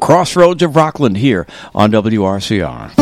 [0.00, 2.94] Crossroads of Rockland here on WRCR.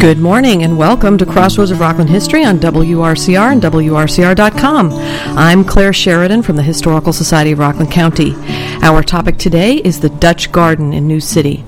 [0.00, 4.90] Good morning and welcome to Crossroads of Rockland History on WRCR and WRCR.com.
[4.92, 8.34] I'm Claire Sheridan from the Historical Society of Rockland County.
[8.82, 11.64] Our topic today is the Dutch Garden in New City.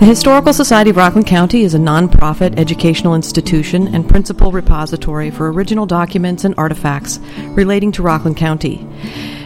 [0.00, 5.52] The Historical Society of Rockland County is a nonprofit educational institution and principal repository for
[5.52, 8.88] original documents and artifacts relating to Rockland County.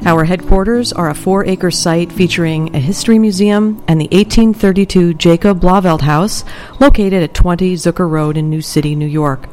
[0.06, 5.60] Our headquarters are a four acre site featuring a history museum and the 1832 Jacob
[5.60, 6.44] Blauvelt House,
[6.78, 9.48] located at 20 Zukor Road in New City, New York.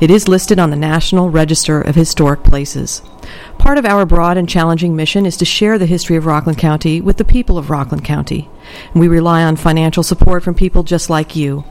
[0.00, 3.02] It is listed on the National Register of Historic Places.
[3.66, 7.00] Part of our broad and challenging mission is to share the history of Rockland County
[7.00, 8.48] with the people of Rockland County.
[8.92, 11.64] And we rely on financial support from people just like you.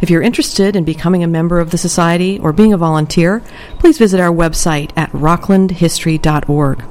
[0.00, 3.42] If you're interested in becoming a member of the Society or being a volunteer,
[3.80, 6.84] please visit our website at rocklandhistory.org.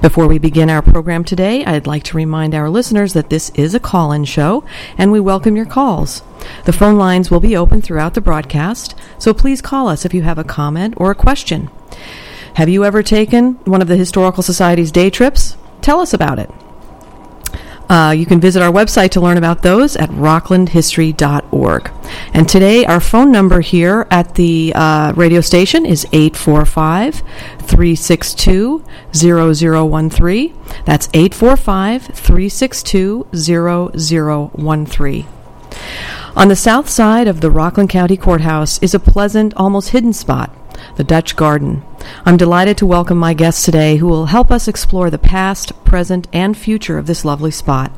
[0.00, 3.74] Before we begin our program today, I'd like to remind our listeners that this is
[3.74, 4.64] a call in show
[4.96, 6.22] and we welcome your calls.
[6.64, 10.22] The phone lines will be open throughout the broadcast, so please call us if you
[10.22, 11.68] have a comment or a question.
[12.54, 15.56] Have you ever taken one of the Historical Society's day trips?
[15.80, 16.50] Tell us about it.
[17.90, 21.90] Uh, you can visit our website to learn about those at rocklandhistory.org.
[22.32, 27.16] And today, our phone number here at the uh, radio station is 845
[27.58, 30.56] 362 0013.
[30.84, 35.26] That's 845 362 0013.
[36.36, 40.54] On the south side of the Rockland County Courthouse is a pleasant, almost hidden spot
[40.96, 41.82] the Dutch Garden.
[42.24, 46.28] I'm delighted to welcome my guests today who will help us explore the past, present,
[46.32, 47.92] and future of this lovely spot.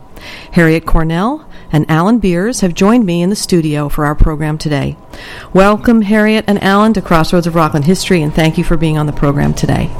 [0.52, 4.96] Harriet Cornell and Alan Beers have joined me in the studio for our program today.
[5.52, 9.06] Welcome, Harriet and Alan, to Crossroads of Rockland History, and thank you for being on
[9.06, 9.90] the program today.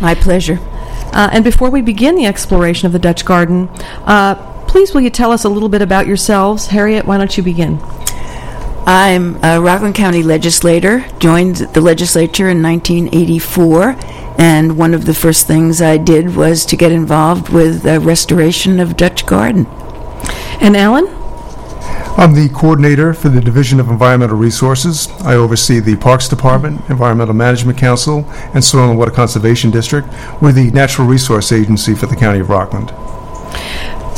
[0.00, 0.58] My pleasure.
[1.12, 3.68] Uh, and before we begin the exploration of the Dutch Garden,
[4.06, 4.34] uh,
[4.66, 6.66] please will you tell us a little bit about yourselves?
[6.66, 7.78] Harriet, why don't you begin?
[8.84, 13.94] I'm a Rockland County legislator, joined the legislature in 1984,
[14.38, 18.80] and one of the first things I did was to get involved with the restoration
[18.80, 19.66] of Dutch Garden.
[20.60, 21.06] And Alan?
[22.16, 25.08] I'm the coordinator for the Division of Environmental Resources.
[25.20, 30.08] I oversee the Parks Department, Environmental Management Council, and Soil and Water Conservation District.
[30.40, 32.92] We're the natural resource agency for the County of Rockland.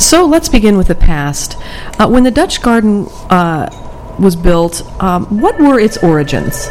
[0.01, 1.55] So let's begin with the past.
[1.99, 3.69] Uh, when the Dutch Garden uh,
[4.19, 6.67] was built, um, what were its origins?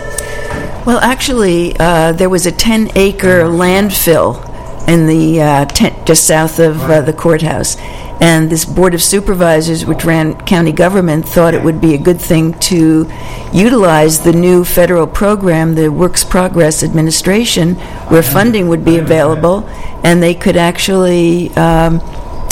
[0.86, 4.50] Well, actually, uh, there was a 10 acre landfill
[4.88, 7.76] in the uh, ten, just south of uh, the courthouse.
[8.20, 12.20] And this board of supervisors, which ran county government, thought it would be a good
[12.20, 13.10] thing to
[13.52, 17.74] utilize the new federal program, the Works Progress Administration,
[18.08, 19.66] where funding would be available,
[20.04, 22.00] and they could actually um,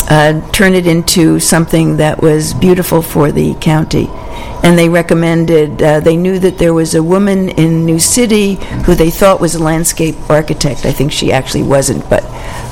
[0.08, 4.08] uh, turn it into something that was beautiful for the county
[4.62, 8.94] and they recommended, uh, they knew that there was a woman in New City who
[8.94, 10.86] they thought was a landscape architect.
[10.86, 12.22] I think she actually wasn't, but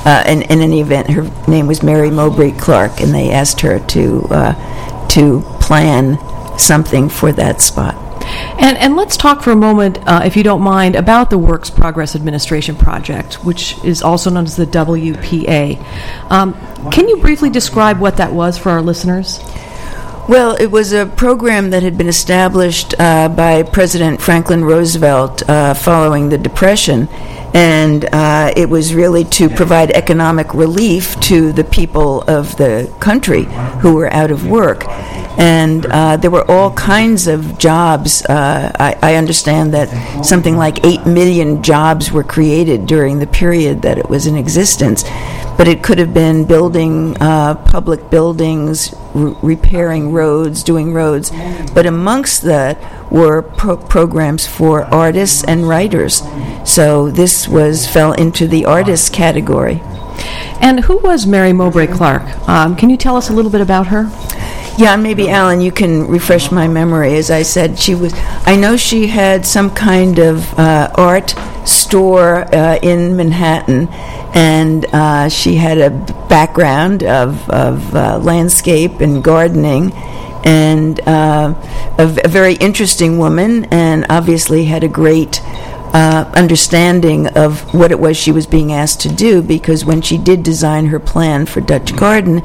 [0.05, 3.79] uh, in, in any event, her name was Mary Mowbray Clark, and they asked her
[3.79, 6.17] to, uh, to plan
[6.57, 7.95] something for that spot.
[8.59, 11.69] And, and let's talk for a moment, uh, if you don't mind, about the Works
[11.69, 16.31] Progress Administration Project, which is also known as the WPA.
[16.31, 16.53] Um,
[16.91, 19.39] can you briefly describe what that was for our listeners?
[20.29, 25.73] Well, it was a program that had been established uh, by President Franklin Roosevelt uh,
[25.73, 27.09] following the Depression,
[27.53, 33.43] and uh, it was really to provide economic relief to the people of the country
[33.81, 34.85] who were out of work.
[35.37, 38.23] And uh, there were all kinds of jobs.
[38.25, 43.81] Uh, I, I understand that something like 8 million jobs were created during the period
[43.83, 45.03] that it was in existence
[45.61, 51.29] but it could have been building uh, public buildings, r- repairing roads, doing roads.
[51.75, 56.23] But amongst that were pro- programs for artists and writers.
[56.63, 59.81] So this was fell into the artists category.
[60.61, 62.23] And who was Mary Mowbray Clark?
[62.47, 64.09] Um, can you tell us a little bit about her?
[64.77, 67.15] Yeah, maybe Alan, you can refresh my memory.
[67.17, 68.13] As I said, she was.
[68.45, 71.35] I know she had some kind of uh, art
[71.65, 73.89] store uh, in Manhattan,
[74.33, 75.89] and uh, she had a
[76.29, 79.91] background of, of uh, landscape and gardening,
[80.43, 81.53] and uh,
[81.97, 85.41] a, very interesting woman, and obviously had a great.
[85.93, 90.17] Uh, understanding of what it was she was being asked to do because when she
[90.17, 92.41] did design her plan for Dutch Garden,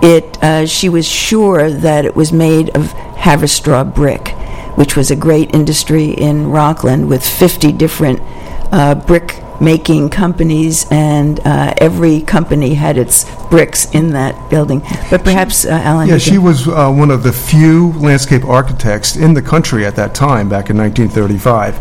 [0.00, 4.28] it uh, she was sure that it was made of Haverstraw brick,
[4.76, 8.20] which was a great industry in Rockland with 50 different
[8.70, 14.80] uh, brick making companies, and uh, every company had its bricks in that building.
[15.10, 16.08] But perhaps, uh, Alan.
[16.08, 20.14] Yeah, she was uh, one of the few landscape architects in the country at that
[20.14, 21.78] time, back in 1935.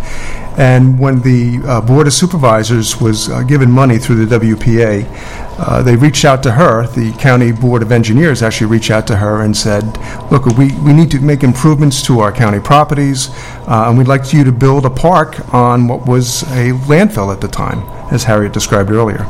[0.58, 5.84] And when the uh, Board of Supervisors was uh, given money through the WPA, uh,
[5.84, 6.88] they reached out to her.
[6.88, 9.84] The County Board of Engineers actually reached out to her and said,
[10.32, 13.30] look, we, we need to make improvements to our county properties,
[13.68, 17.42] uh, and we'd like you to build a park on what was a landfill at
[17.42, 17.80] the time,
[18.12, 19.26] as Harriet described earlier.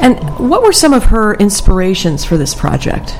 [0.00, 3.16] And what were some of her inspirations for this project?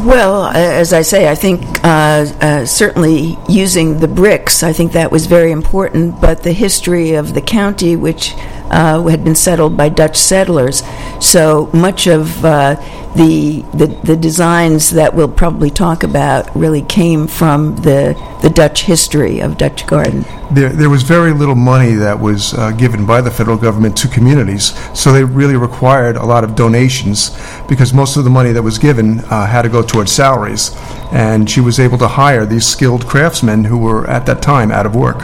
[0.00, 4.92] Well, uh, as I say, I think uh, uh, certainly using the bricks, I think
[4.92, 8.32] that was very important, but the history of the county, which
[8.70, 10.82] uh, had been settled by Dutch settlers,
[11.20, 12.76] so much of uh,
[13.14, 18.82] the, the the designs that we'll probably talk about really came from the, the Dutch
[18.82, 20.24] history of Dutch Garden.
[20.50, 24.08] There, there was very little money that was uh, given by the federal government to
[24.08, 27.36] communities, so they really required a lot of donations
[27.68, 30.74] because most of the money that was given uh, had to go towards salaries.
[31.10, 34.86] And she was able to hire these skilled craftsmen who were at that time out
[34.86, 35.22] of work.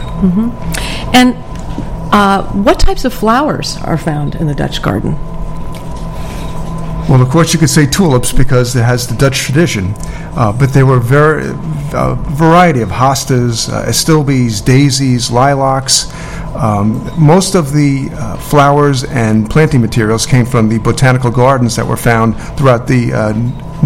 [1.13, 1.35] And
[2.15, 5.15] uh, what types of flowers are found in the Dutch garden?
[7.09, 9.93] Well, of course, you could say tulips because it has the Dutch tradition,
[10.37, 11.43] uh, but there were very
[11.93, 16.11] a variety of hostas, uh, astilbes, daisies, lilacs.
[16.55, 21.85] Um, most of the uh, flowers and planting materials came from the botanical gardens that
[21.85, 23.33] were found throughout the uh,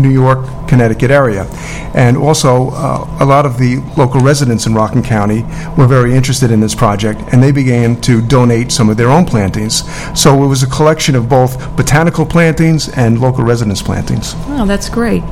[0.01, 1.46] New York, Connecticut area.
[1.94, 5.44] And also, uh, a lot of the local residents in Rockland County
[5.78, 9.25] were very interested in this project, and they began to donate some of their own
[9.25, 9.84] plantings.
[10.19, 14.34] So it was a collection of both botanical plantings and local residents' plantings.
[14.48, 15.24] Oh, that's great.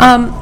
[0.00, 0.34] Um,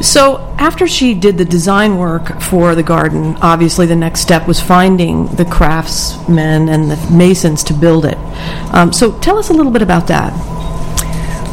[0.00, 4.60] so, after she did the design work for the garden, obviously the next step was
[4.60, 8.18] finding the craftsmen and the masons to build it.
[8.74, 10.32] Um, so, tell us a little bit about that.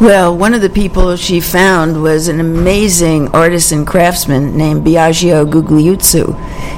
[0.02, 6.34] Well, one of the people she found was an amazing artisan craftsman named Biagio Gugliuzzo,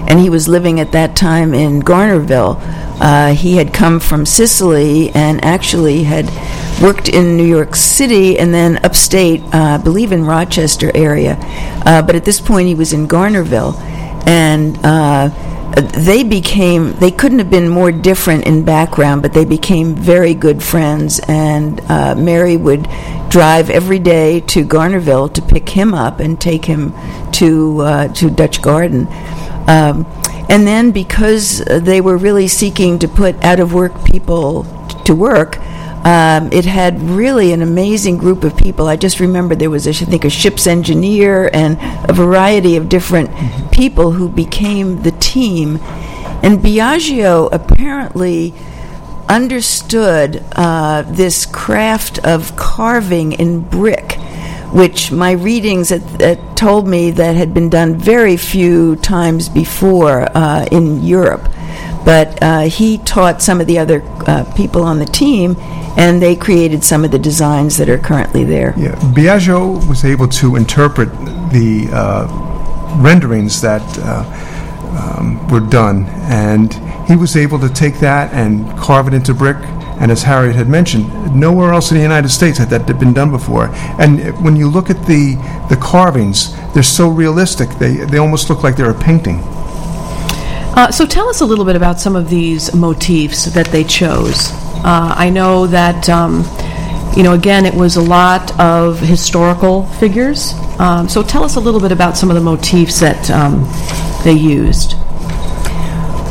[0.09, 2.57] and he was living at that time in Garnerville.
[2.99, 6.25] Uh, he had come from Sicily and actually had
[6.81, 11.37] worked in New York City and then upstate, uh, I believe in Rochester area.
[11.85, 13.79] Uh, but at this point, he was in Garnerville,
[14.27, 15.29] and uh,
[15.75, 20.61] they became they couldn't have been more different in background but they became very good
[20.61, 21.19] friends.
[21.27, 22.87] And uh, mary would
[23.29, 26.93] drive every day to garnerville to pick him up and take him
[27.33, 29.07] to uh, to dutch garden.
[29.67, 30.05] Um,
[30.49, 35.15] and then because they were really seeking to put out of work people t- to
[35.15, 35.57] work
[36.03, 38.87] um, it had really an amazing group of people.
[38.87, 41.77] I just remember there was, a, I think, a ship's engineer and
[42.09, 43.29] a variety of different
[43.71, 45.77] people who became the team.
[46.43, 48.53] And Biagio apparently
[49.29, 54.13] understood uh, this craft of carving in brick,
[54.73, 60.27] which my readings had, had told me that had been done very few times before
[60.35, 61.47] uh, in Europe.
[62.05, 65.55] But uh, he taught some of the other uh, people on the team,
[65.97, 68.73] and they created some of the designs that are currently there.
[68.77, 71.09] Yeah, Biagio was able to interpret
[71.51, 72.27] the uh,
[73.01, 76.73] renderings that uh, um, were done, and
[77.07, 79.57] he was able to take that and carve it into brick.
[79.99, 83.31] And as Harriet had mentioned, nowhere else in the United States had that been done
[83.31, 83.69] before.
[83.99, 85.35] And when you look at the
[85.69, 89.41] the carvings, they're so realistic; they they almost look like they're a painting.
[90.75, 94.49] Uh, so, tell us a little bit about some of these motifs that they chose.
[94.83, 96.43] Uh, I know that, um,
[97.15, 100.53] you know, again, it was a lot of historical figures.
[100.79, 103.67] Um, so, tell us a little bit about some of the motifs that um,
[104.23, 104.93] they used.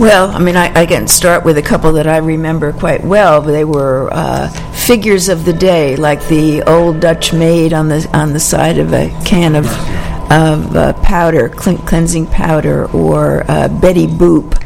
[0.00, 3.40] Well, I mean, I, I can start with a couple that I remember quite well.
[3.40, 8.32] They were uh, figures of the day, like the old Dutch maid on the on
[8.32, 9.66] the side of a can of
[10.32, 14.58] of uh, powder, clean, cleansing powder, or uh, Betty Boop.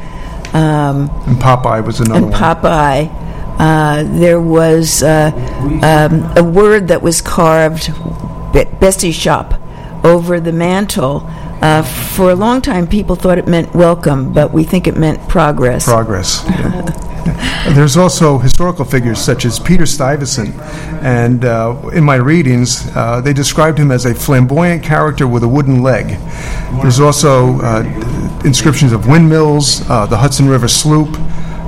[0.55, 2.41] Um, And Popeye was another and one.
[2.41, 3.11] Popeye.
[3.59, 5.31] Uh, there was uh,
[5.83, 7.91] um, a word that was carved,
[8.53, 9.61] Be- Bessie Shop,
[10.05, 11.23] over the mantle.
[11.63, 15.27] Uh, for a long time, people thought it meant welcome, but we think it meant
[15.29, 15.85] progress.
[15.85, 16.45] progress.
[16.49, 17.03] yeah.
[17.75, 20.55] There's also historical figures such as Peter Stuyvesant,
[21.03, 25.49] and uh, in my readings, uh, they described him as a flamboyant character with a
[25.49, 26.19] wooden leg.
[26.83, 31.13] There's also uh, inscriptions of windmills, uh, the Hudson River sloop,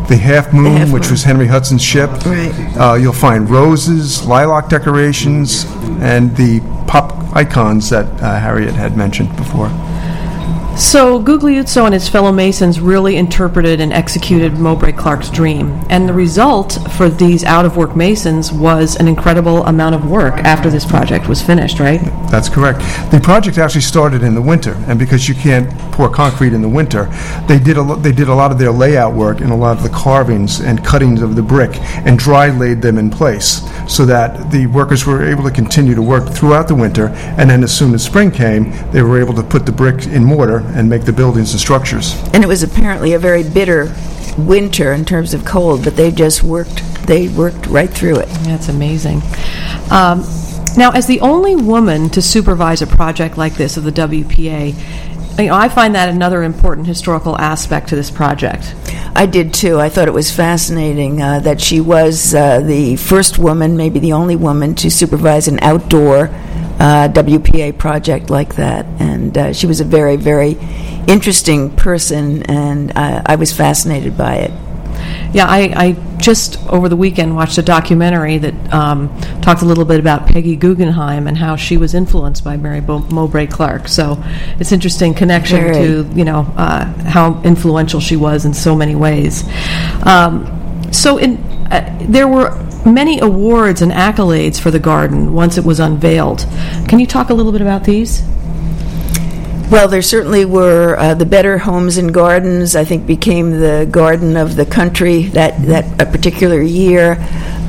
[0.08, 1.10] the Half Moon, Half which Moon.
[1.10, 2.10] was Henry Hudson's ship.
[2.24, 2.76] Right.
[2.78, 5.64] Uh, you'll find roses, lilac decorations,
[6.00, 9.68] and the pop icons that uh, Harriet had mentioned before.
[10.88, 16.14] So Gugliuzzo and his fellow Masons really interpreted and executed Mowbray Clark's dream, and the
[16.14, 21.42] result for these out-of-work Masons was an incredible amount of work after this project was
[21.42, 21.78] finished.
[21.78, 22.00] Right?
[22.30, 22.78] That's correct.
[23.10, 26.70] The project actually started in the winter, and because you can't pour concrete in the
[26.70, 27.04] winter,
[27.46, 29.76] they did a lo- they did a lot of their layout work and a lot
[29.76, 31.72] of the carvings and cuttings of the brick
[32.06, 36.00] and dry laid them in place so that the workers were able to continue to
[36.00, 39.42] work throughout the winter, and then as soon as spring came, they were able to
[39.42, 42.14] put the brick in mortar and make the buildings and structures.
[42.32, 43.94] And it was apparently a very bitter
[44.38, 46.82] winter in terms of cold, but they just worked.
[47.06, 48.28] They worked right through it.
[48.44, 49.20] That's amazing.
[49.90, 50.24] Um,
[50.76, 55.07] now, as the only woman to supervise a project like this of the WPA,
[55.38, 58.74] you know, I find that another important historical aspect to this project.
[59.14, 59.80] I did too.
[59.80, 64.12] I thought it was fascinating uh, that she was uh, the first woman, maybe the
[64.12, 66.26] only woman, to supervise an outdoor
[66.80, 68.86] uh, WPA project like that.
[69.00, 70.52] And uh, she was a very, very
[71.06, 74.67] interesting person, and uh, I was fascinated by it.
[75.32, 79.08] Yeah, I, I just over the weekend watched a documentary that um,
[79.40, 83.00] talked a little bit about Peggy Guggenheim and how she was influenced by Mary Bo-
[83.00, 83.88] Mowbray Clark.
[83.88, 84.22] So
[84.58, 85.74] it's interesting connection Very.
[85.74, 89.44] to you know uh, how influential she was in so many ways.
[90.04, 90.54] Um,
[90.92, 91.36] so in
[91.70, 92.56] uh, there were
[92.86, 96.46] many awards and accolades for the garden once it was unveiled.
[96.88, 98.22] Can you talk a little bit about these?
[99.70, 102.74] Well, there certainly were uh, the Better Homes and Gardens.
[102.74, 107.18] I think became the garden of the country that that a particular year.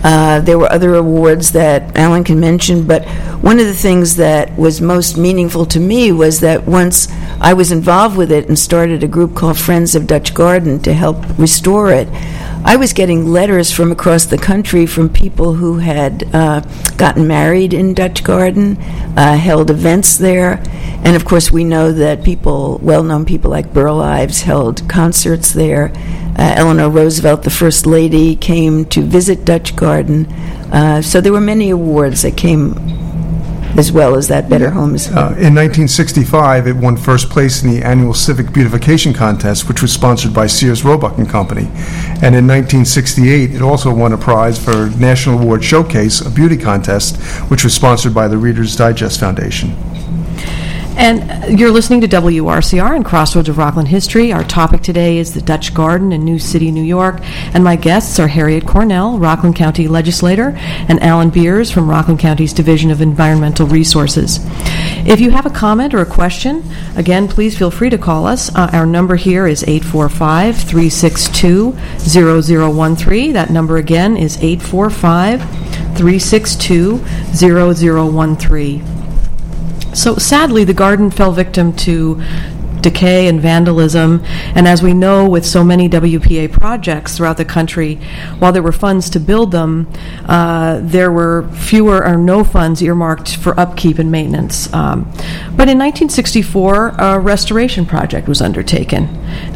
[0.01, 3.05] Uh, there were other awards that Alan can mention, but
[3.41, 7.09] one of the things that was most meaningful to me was that once
[7.41, 10.93] I was involved with it and started a group called Friends of Dutch Garden to
[10.93, 12.07] help restore it.
[12.63, 16.59] I was getting letters from across the country from people who had uh,
[16.97, 18.77] gotten married in Dutch Garden,
[19.17, 20.61] uh, held events there,
[21.03, 25.91] and of course we know that people, well-known people like Burl Ives, held concerts there.
[26.37, 30.25] Uh, Eleanor Roosevelt, the first lady, came to visit Dutch Garden.
[30.71, 32.73] Uh, so there were many awards that came
[33.77, 35.07] as well as that Better Homes.
[35.07, 39.91] Uh, in 1965, it won first place in the annual Civic Beautification Contest, which was
[39.91, 41.67] sponsored by Sears Roebuck and Company.
[42.21, 47.17] And in 1968, it also won a prize for National Award Showcase, a beauty contest,
[47.49, 49.75] which was sponsored by the Reader's Digest Foundation.
[50.99, 54.33] And you're listening to WRCR and Crossroads of Rockland History.
[54.33, 57.21] Our topic today is the Dutch Garden in New City, New York.
[57.53, 62.51] And my guests are Harriet Cornell, Rockland County legislator, and Alan Beers from Rockland County's
[62.51, 64.41] Division of Environmental Resources.
[65.07, 66.65] If you have a comment or a question,
[66.97, 68.53] again, please feel free to call us.
[68.53, 73.31] Uh, our number here is 845 362 0013.
[73.31, 75.39] That number again is 845
[75.95, 78.98] 362 0013.
[79.93, 82.21] So sadly, the garden fell victim to
[82.81, 84.23] decay and vandalism.
[84.55, 87.95] And as we know, with so many WPA projects throughout the country,
[88.39, 89.91] while there were funds to build them,
[90.25, 94.71] uh, there were fewer or no funds earmarked for upkeep and maintenance.
[94.73, 95.03] Um,
[95.55, 99.07] but in 1964, a restoration project was undertaken.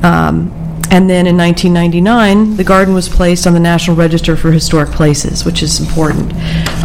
[0.04, 0.52] Um,
[0.92, 5.44] and then in 1999, the garden was placed on the National Register for Historic Places,
[5.44, 6.34] which is important.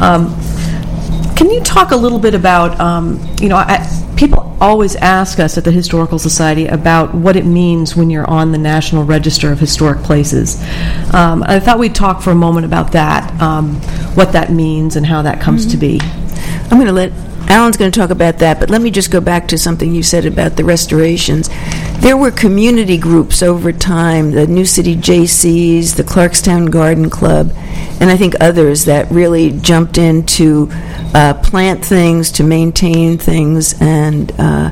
[0.00, 0.34] Um,
[1.38, 5.56] can you talk a little bit about, um, you know, I, people always ask us
[5.56, 9.60] at the Historical Society about what it means when you're on the National Register of
[9.60, 10.60] Historic Places.
[11.14, 13.76] Um, I thought we'd talk for a moment about that, um,
[14.16, 16.00] what that means and how that comes to be.
[16.02, 17.12] I'm going to let
[17.48, 20.02] Alan's going to talk about that, but let me just go back to something you
[20.02, 21.48] said about the restorations.
[22.00, 27.52] There were community groups over time, the New City JCs, the Clarkstown Garden Club,
[28.00, 30.68] and I think others that really jumped in to
[31.14, 34.70] uh, plant things, to maintain things, and uh,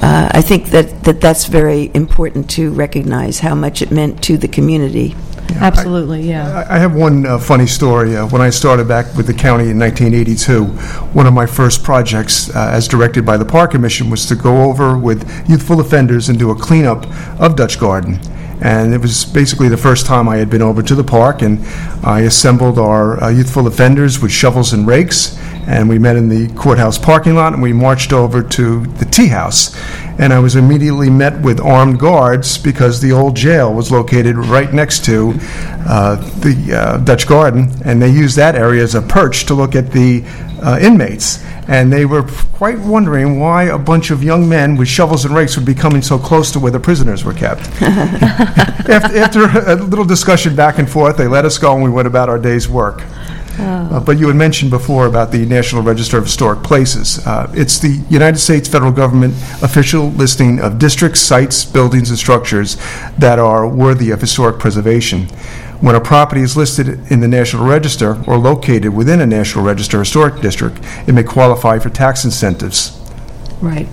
[0.00, 4.36] uh, I think that, that that's very important to recognize how much it meant to
[4.36, 5.16] the community.
[5.56, 6.64] Absolutely, yeah.
[6.68, 8.16] I I have one uh, funny story.
[8.16, 10.64] Uh, When I started back with the county in 1982,
[11.14, 14.62] one of my first projects, uh, as directed by the Park Commission, was to go
[14.62, 17.06] over with youthful offenders and do a cleanup
[17.40, 18.20] of Dutch Garden.
[18.60, 21.64] And it was basically the first time I had been over to the park, and
[22.04, 25.38] I assembled our uh, youthful offenders with shovels and rakes,
[25.68, 29.28] and we met in the courthouse parking lot, and we marched over to the tea
[29.28, 29.78] house.
[30.18, 34.72] And I was immediately met with armed guards because the old jail was located right
[34.72, 35.34] next to
[35.86, 39.74] uh, the uh, Dutch Garden, and they used that area as a perch to look
[39.74, 40.24] at the
[40.62, 41.44] uh, inmates.
[41.68, 42.22] And they were
[42.54, 46.00] quite wondering why a bunch of young men with shovels and rakes would be coming
[46.00, 47.60] so close to where the prisoners were kept.
[47.82, 52.08] after, after a little discussion back and forth, they let us go, and we went
[52.08, 53.02] about our day's work.
[53.58, 57.26] Uh, but you had mentioned before about the National Register of Historic Places.
[57.26, 62.76] Uh, It's the United States federal government official listing of districts, sites, buildings, and structures
[63.18, 65.26] that are worthy of historic preservation.
[65.80, 69.98] When a property is listed in the National Register or located within a National Register
[70.00, 72.98] historic district, it may qualify for tax incentives.
[73.60, 73.88] Right.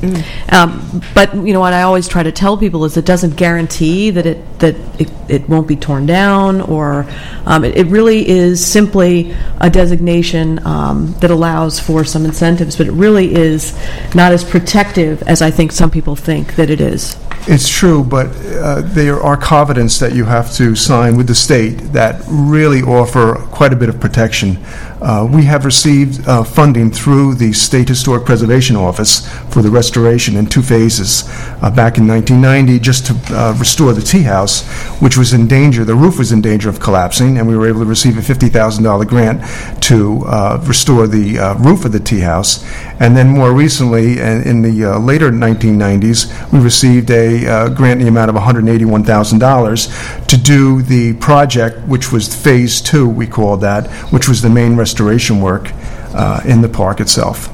[0.51, 4.11] Um, but you know what I always try to tell people is it doesn't guarantee
[4.11, 7.07] that it that it, it won't be torn down, or
[7.45, 12.87] um, it, it really is simply a designation um, that allows for some incentives, but
[12.87, 13.73] it really is
[14.13, 17.17] not as protective as I think some people think that it is.
[17.47, 21.73] It's true, but uh, there are covenants that you have to sign with the state
[21.93, 24.57] that really offer quite a bit of protection.
[24.99, 30.35] Uh, We have received uh, funding through the State Historic Preservation Office for the restoration
[30.37, 31.23] in two phases.
[31.61, 34.63] Uh, Back in 1990, just to uh, restore the tea house,
[34.99, 37.81] which was in danger, the roof was in danger of collapsing, and we were able
[37.81, 39.43] to receive a $50,000 grant
[39.83, 42.65] to uh, restore the roof of the tea house.
[42.99, 48.09] And then more recently, in the later 1990s, we received a uh, grant in the
[48.09, 54.27] amount of $181,000 to do the project, which was Phase Two, we called that, which
[54.27, 55.71] was the main restoration work
[56.13, 57.49] uh, in the park itself.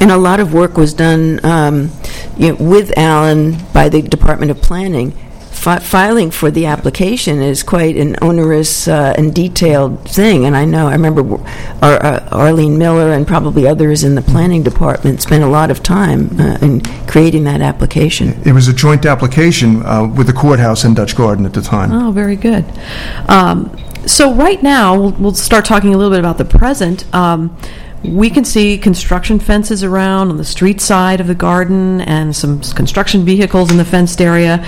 [0.00, 1.90] And a lot of work was done um,
[2.36, 5.12] you know, with Alan by the Department of Planning.
[5.62, 10.64] Fi- filing for the application is quite an onerous uh, and detailed thing, and I
[10.64, 11.44] know, I remember w-
[11.80, 15.80] Ar- uh, Arlene Miller and probably others in the planning department spent a lot of
[15.80, 18.42] time uh, in creating that application.
[18.44, 21.92] It was a joint application uh, with the courthouse and Dutch Garden at the time.
[21.92, 22.64] Oh, very good.
[23.28, 23.70] Um,
[24.04, 27.04] so right now, we'll, we'll start talking a little bit about the present.
[27.14, 27.56] Um,
[28.04, 32.60] we can see construction fences around on the street side of the garden and some
[32.60, 34.58] construction vehicles in the fenced area.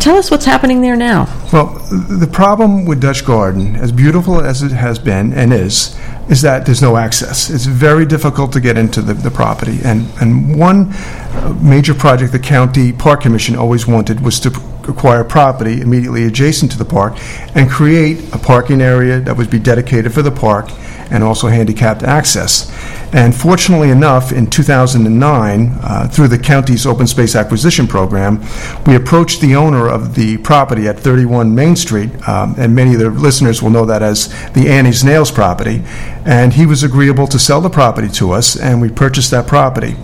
[0.00, 1.24] Tell us what's happening there now.
[1.52, 5.96] Well, the problem with Dutch Garden, as beautiful as it has been and is,
[6.28, 7.50] is that there's no access.
[7.50, 9.78] It's very difficult to get into the, the property.
[9.84, 14.48] And, and one uh, major project the county park commission always wanted was to
[14.88, 17.14] acquire property immediately adjacent to the park
[17.54, 20.70] and create a parking area that would be dedicated for the park
[21.10, 22.70] and also handicapped access.
[23.12, 28.40] And fortunately enough, in 2009, uh, through the county's open space acquisition program,
[28.86, 33.00] we approached the owner of the property at 31 Main Street, um, and many of
[33.00, 35.82] the listeners will know that as the Annie's Nails property,
[36.24, 39.96] and he was agreeable to sell the property to us, and we purchased that property.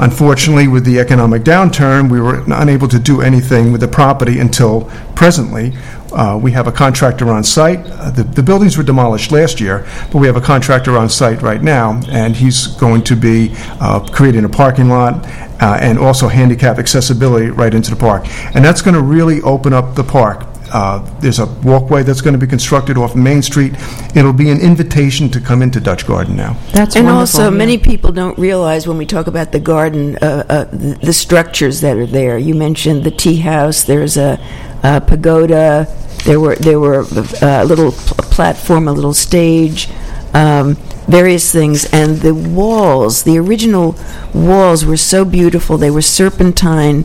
[0.00, 4.90] Unfortunately, with the economic downturn, we were unable to do anything with the property until
[5.14, 5.72] presently.
[6.12, 7.80] Uh, We have a contractor on site.
[7.86, 11.42] Uh, The the buildings were demolished last year, but we have a contractor on site
[11.42, 15.14] right now, and he's going to be uh, creating a parking lot
[15.60, 18.26] uh, and also handicap accessibility right into the park.
[18.54, 20.44] And that's going to really open up the park.
[20.74, 23.74] Uh, There's a walkway that's going to be constructed off Main Street.
[24.16, 26.56] It'll be an invitation to come into Dutch Garden now.
[26.72, 27.50] That's And wonderful, also, yeah.
[27.56, 31.96] many people don't realize when we talk about the garden, uh, uh, the structures that
[31.96, 32.36] are there.
[32.38, 33.84] You mentioned the tea house.
[33.84, 34.40] There's a,
[34.82, 35.86] a pagoda.
[36.24, 39.88] There were there were uh, a little pl- platform, a little stage,
[40.32, 40.74] um,
[41.06, 43.22] various things, and the walls.
[43.22, 43.94] The original
[44.34, 45.78] walls were so beautiful.
[45.78, 47.04] They were serpentine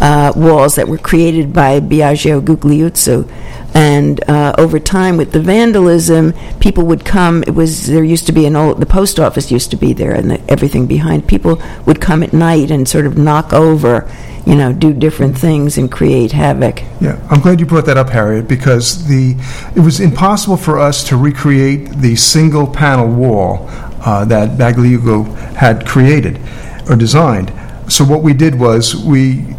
[0.00, 3.30] uh, walls that were created by Biagio Gugliuzzo.
[3.72, 7.44] And uh, over time, with the vandalism, people would come.
[7.44, 8.80] It was there used to be an old.
[8.80, 11.28] The post office used to be there, and the, everything behind.
[11.28, 14.10] People would come at night and sort of knock over,
[14.44, 16.82] you know, do different things and create havoc.
[17.00, 19.36] Yeah, I'm glad you brought that up, Harriet, because the,
[19.76, 23.66] it was impossible for us to recreate the single panel wall
[24.04, 26.40] uh, that Bagliugo had created
[26.88, 27.52] or designed.
[27.88, 29.54] So what we did was we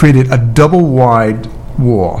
[0.00, 1.46] created a double wide
[1.78, 2.20] wall,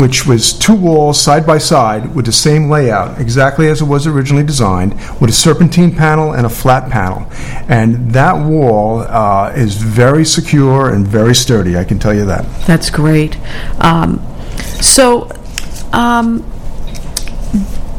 [0.00, 4.06] which was two walls side by side with the same layout, exactly as it was
[4.06, 7.30] originally designed, with a serpentine panel and a flat panel.
[7.68, 12.46] And that wall uh, is very secure and very sturdy, I can tell you that.
[12.66, 13.36] That's great.
[13.82, 14.18] Um,
[14.80, 15.30] so,
[15.92, 16.42] um,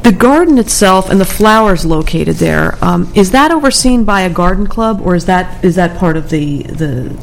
[0.01, 4.65] the garden itself and the flowers located there um, is that overseen by a garden
[4.65, 7.15] club, or is that is that part of the the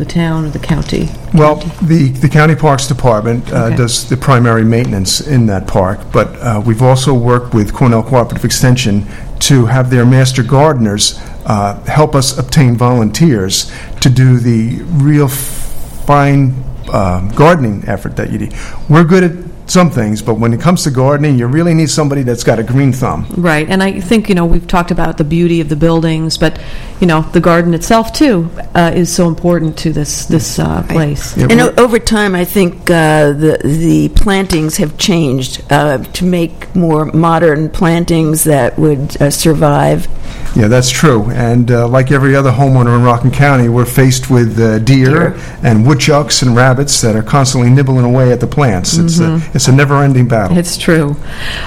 [0.00, 1.08] the town or the county?
[1.32, 3.76] Well, the, the county parks department uh, Okay.
[3.76, 8.44] does the primary maintenance in that park, but uh, we've also worked with Cornell Cooperative
[8.44, 9.06] Extension
[9.40, 16.64] to have their master gardeners uh, help us obtain volunteers to do the real fine
[16.92, 18.54] um, gardening effort that you need.
[18.88, 22.22] We're good at some things, but when it comes to gardening, you really need somebody
[22.22, 23.26] that's got a green thumb.
[23.36, 26.60] Right, and I think you know we've talked about the beauty of the buildings, but
[27.00, 31.36] you know the garden itself too uh, is so important to this this uh, place.
[31.36, 36.24] Yeah, And o- over time, I think uh, the the plantings have changed uh, to
[36.24, 40.08] make more modern plantings that would uh, survive.
[40.56, 41.30] Yeah, that's true.
[41.30, 45.40] And uh, like every other homeowner in Rockland County, we're faced with uh, deer, Deer.
[45.62, 48.96] and woodchucks and rabbits that are constantly nibbling away at the plants.
[48.96, 50.58] It's a it's a never-ending battle.
[50.58, 51.16] It's true.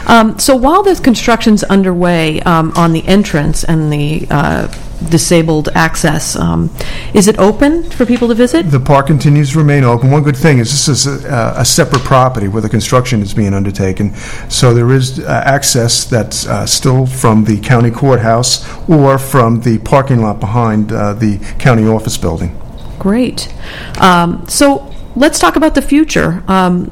[0.07, 4.67] Um, so while this construction's underway um, on the entrance and the uh,
[5.09, 6.69] disabled access, um,
[7.13, 8.69] is it open for people to visit?
[8.71, 10.11] The park continues to remain open.
[10.11, 13.53] One good thing is this is a, a separate property where the construction is being
[13.53, 14.15] undertaken,
[14.49, 19.77] so there is uh, access that's uh, still from the county courthouse or from the
[19.79, 22.59] parking lot behind uh, the county office building.
[22.99, 23.53] Great.
[23.99, 26.91] Um, so let's talk about the future um,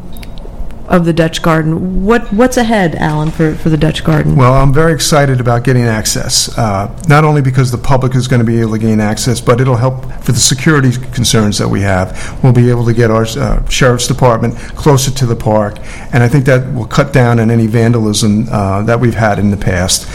[0.91, 2.05] of the Dutch Garden.
[2.05, 4.35] What what's ahead, Alan, for, for the Dutch Garden?
[4.35, 8.41] Well, I'm very excited about getting access, uh, not only because the public is going
[8.41, 11.79] to be able to gain access, but it'll help for the security concerns that we
[11.81, 12.37] have.
[12.43, 15.77] We'll be able to get our uh, sheriff's department closer to the park,
[16.13, 19.49] and I think that will cut down on any vandalism uh, that we've had in
[19.49, 20.07] the past.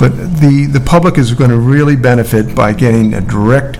[0.00, 0.08] But
[0.40, 3.78] the, the public is going to really benefit by getting a direct,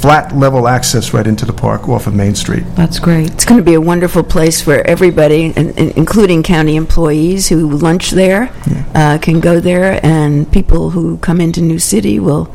[0.00, 2.64] flat level access right into the park off of Main Street.
[2.74, 3.30] That's great.
[3.32, 7.68] It's going to be a wonderful place where everybody, in- in- including county employees who
[7.68, 8.50] lunch there,
[8.94, 12.48] uh, can go there, and people who come into New City will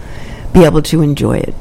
[0.54, 1.54] be able to enjoy it.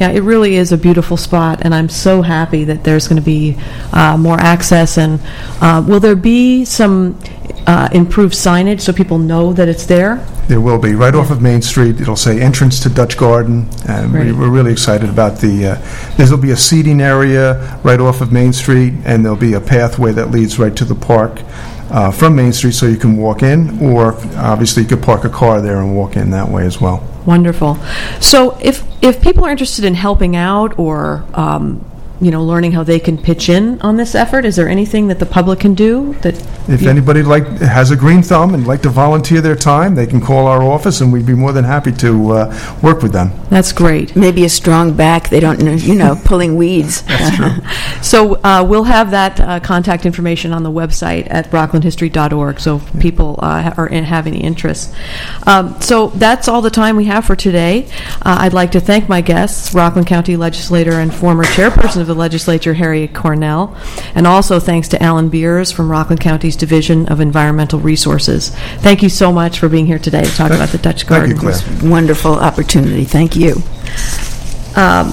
[0.00, 3.24] Yeah, it really is a beautiful spot, and I'm so happy that there's going to
[3.24, 3.58] be
[3.92, 4.96] uh, more access.
[4.96, 5.20] And
[5.60, 7.18] uh, will there be some
[7.66, 10.26] uh, improved signage so people know that it's there?
[10.48, 12.00] There will be, right off of Main Street.
[12.00, 14.32] It'll say entrance to Dutch Garden, and we- Great.
[14.36, 18.54] we're really excited about the, uh, there'll be a seating area right off of Main
[18.54, 21.42] Street, and there'll be a pathway that leads right to the park
[21.90, 25.28] uh, from Main Street, so you can walk in, or obviously you could park a
[25.28, 27.06] car there and walk in that way as well.
[27.30, 27.76] Wonderful.
[28.18, 31.78] So, if if people are interested in helping out or um,
[32.20, 35.18] you know learning how they can pitch in on this effort, is there anything that
[35.18, 36.34] the public can do that?
[36.68, 40.06] If you- anybody like, has a green thumb and like to volunteer their time, they
[40.06, 43.32] can call our office, and we'd be more than happy to uh, work with them.
[43.48, 44.14] That's great.
[44.14, 47.02] Maybe a strong back, they don't know, you know, pulling weeds.
[47.06, 47.50] That's true.
[48.02, 52.58] So uh, we'll have that uh, contact information on the website at rocklandhistory.org.
[52.58, 54.94] So if people uh, are in, have any interest.
[55.46, 57.88] Um, so that's all the time we have for today.
[58.22, 62.18] Uh, I'd like to thank my guests, Rockland County legislator and former chairperson of the
[62.20, 63.76] legislature, Harriet Cornell,
[64.14, 68.50] and also thanks to Alan Beers from Rockland County's Division of Environmental Resources.
[68.80, 71.28] Thank you so much for being here today to talk Thank- about the Dutch thank
[71.28, 71.60] you, Garden.
[71.78, 71.90] Claire.
[71.90, 73.04] Wonderful opportunity.
[73.04, 73.62] Thank you.
[74.76, 75.12] Um,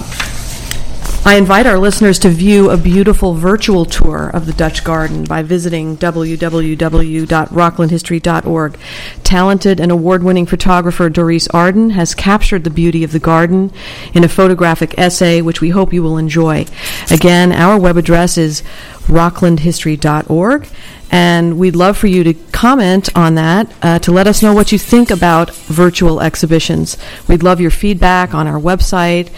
[1.28, 5.44] I invite our listeners to view a beautiful virtual tour of the Dutch Garden by
[5.44, 8.80] visiting www.rocklandhistory.org.
[9.26, 13.74] Talented and award winning photographer Doris Arden has captured the beauty of the garden
[14.14, 16.66] in a photographic essay, which we hope you will enjoy.
[17.12, 18.64] Again, our web address is
[19.08, 20.70] rocklandhistory.org.
[21.12, 24.72] And we'd love for you to comment on that uh, to let us know what
[24.72, 26.98] you think about virtual exhibitions.
[27.28, 29.30] We'd love your feedback on our website,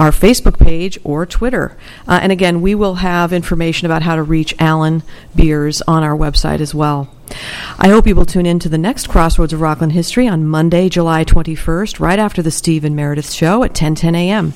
[0.00, 1.76] our Facebook page, or Twitter.
[2.08, 5.02] Uh, and again, we will have information about how to reach Alan
[5.36, 7.14] Beers on our website as well.
[7.78, 10.88] I hope you will tune in to the next Crossroads of Rockland History on Monday,
[10.88, 14.54] July 21st, right after the Steve and Meredith show at 10:10 a.m.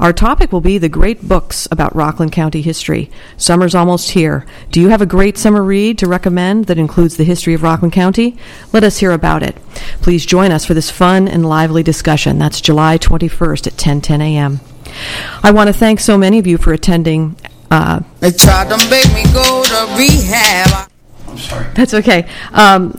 [0.00, 3.10] Our topic will be the great books about Rockland County history.
[3.36, 4.46] Summer's almost here.
[4.72, 7.92] Do you have a great summer read to recommend that includes the history of Rockland
[7.92, 8.36] County?
[8.72, 9.56] Let us hear about it.
[10.00, 12.38] Please join us for this fun and lively discussion.
[12.38, 14.60] That's July 21st at 10:10 a.m.
[15.42, 17.36] I want to thank so many of you for attending.
[17.70, 20.90] Uh, They tried to make me go to rehab.
[21.74, 22.26] That's okay.
[22.52, 22.98] Um,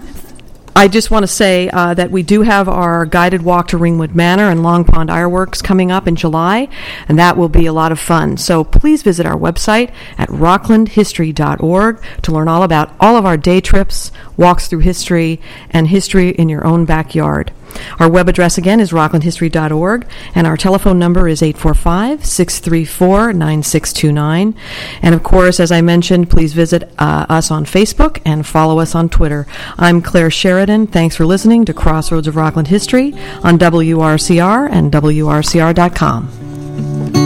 [0.75, 4.15] I just want to say uh, that we do have our guided walk to Ringwood
[4.15, 6.69] Manor and Long Pond Ironworks coming up in July,
[7.09, 8.37] and that will be a lot of fun.
[8.37, 13.59] So please visit our website at rocklandhistory.org to learn all about all of our day
[13.59, 17.51] trips, walks through history, and history in your own backyard.
[17.99, 24.55] Our web address again is rocklandhistory.org, and our telephone number is 845 634 9629.
[25.01, 28.95] And of course, as I mentioned, please visit uh, us on Facebook and follow us
[28.95, 29.47] on Twitter.
[29.77, 30.87] I'm Claire Sheridan.
[30.87, 37.18] Thanks for listening to Crossroads of Rockland History on WRCR and WRCR.com.